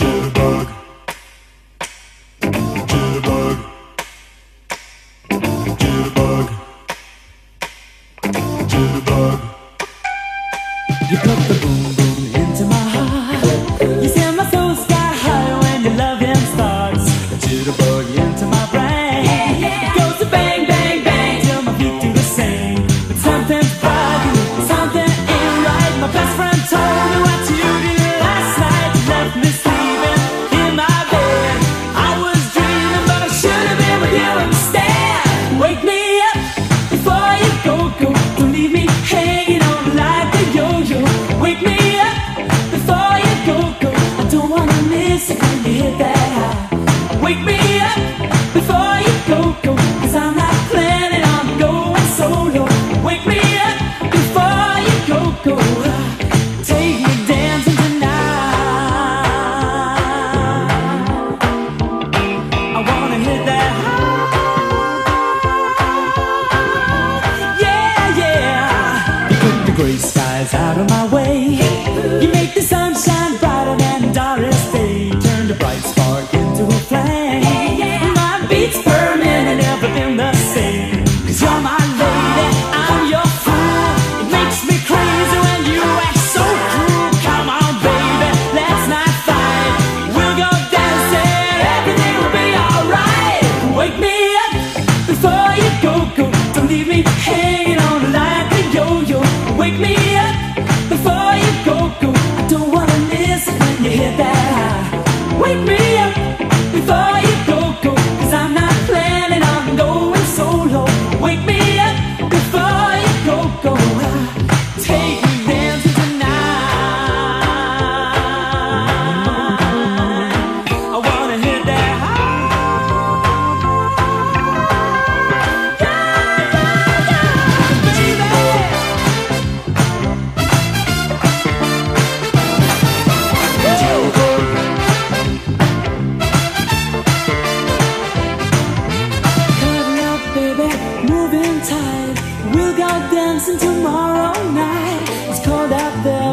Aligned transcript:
You. 0.00 0.37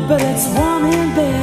Wanna 0.08 1.35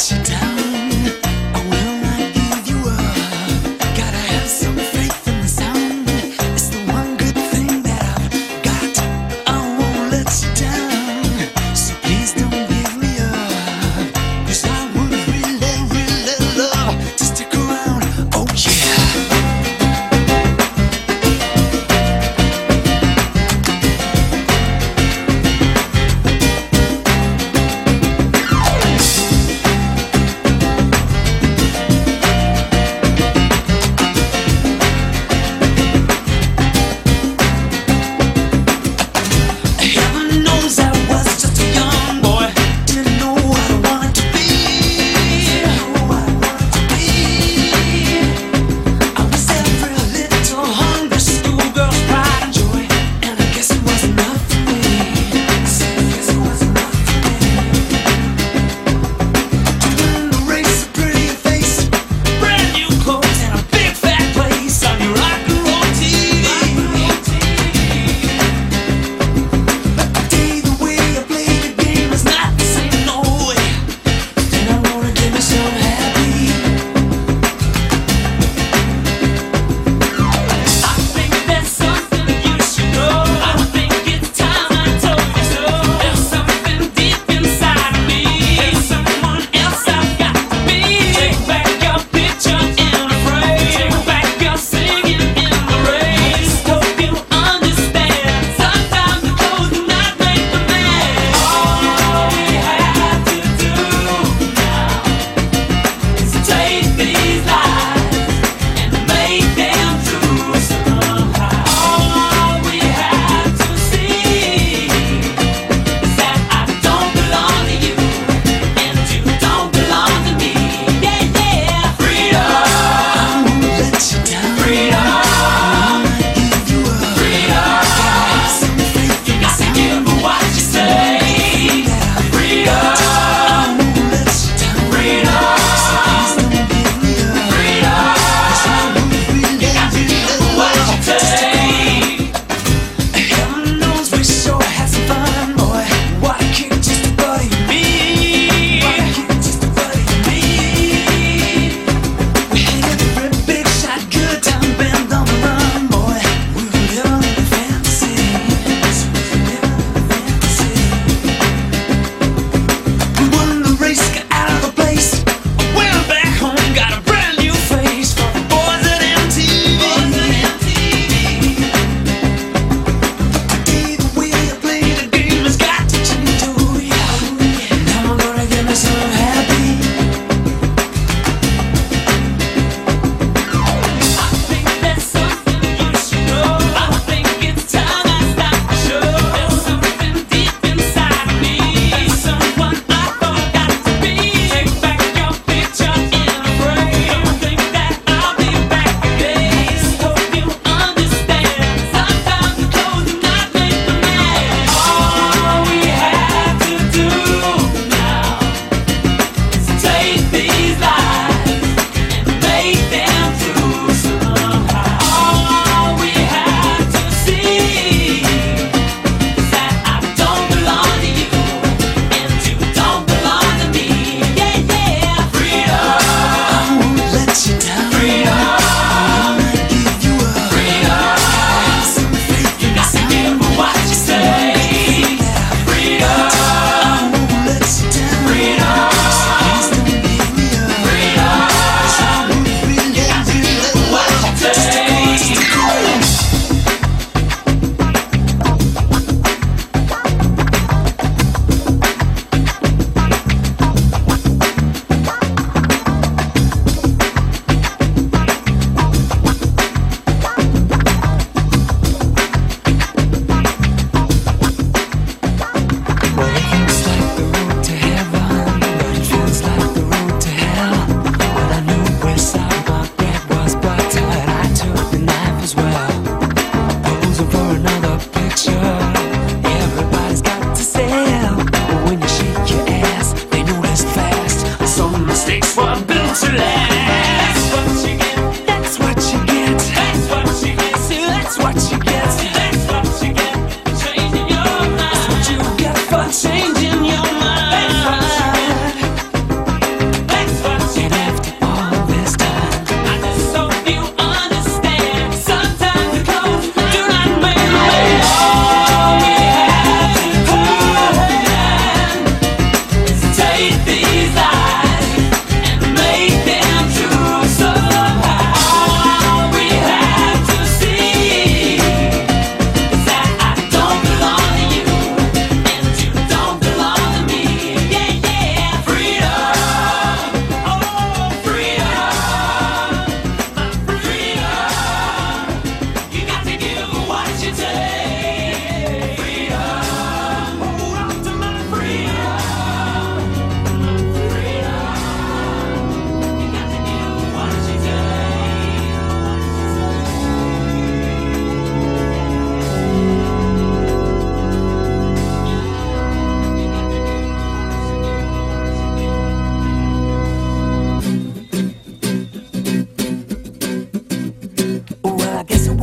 She 0.00 0.39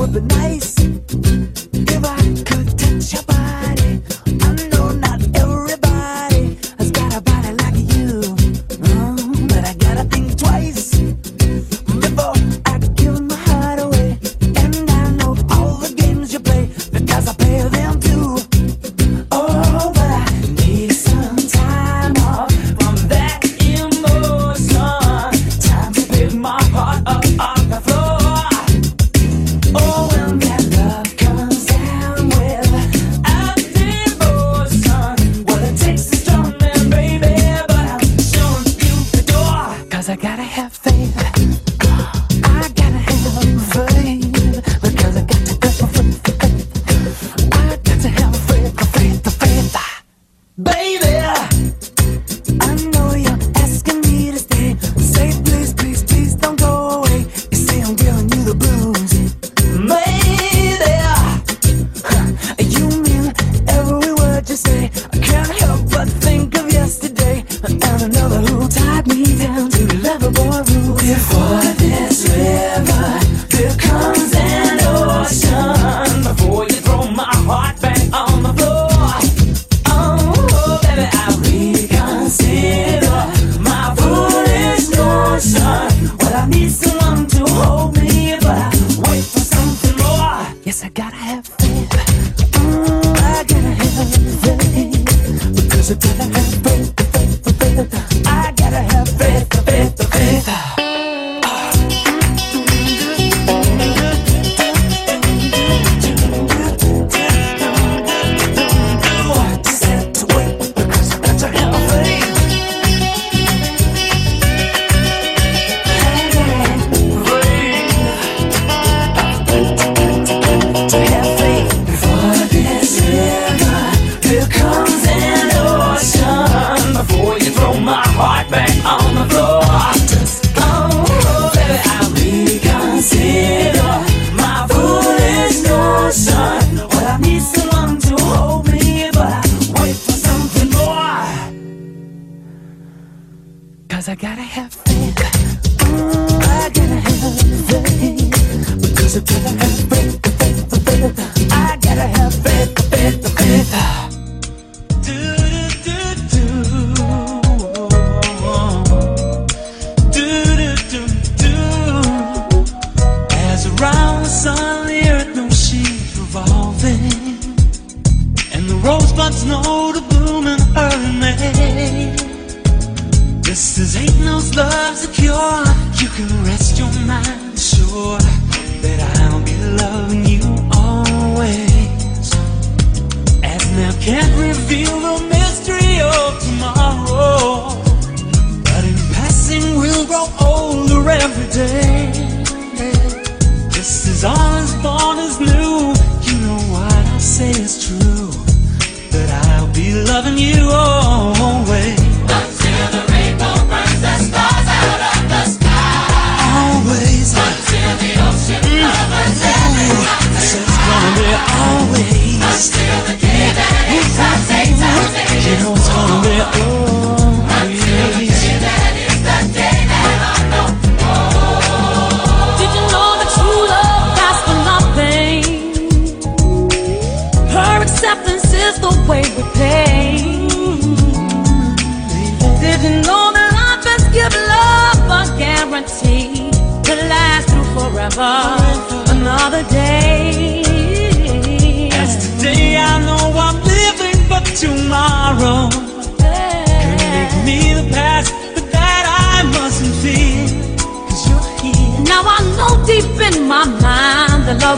You 0.08 0.22
know 0.22 1.27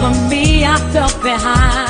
of 0.04 0.30
me 0.30 0.64
I 0.66 0.78
felt 0.92 1.22
behind. 1.22 1.89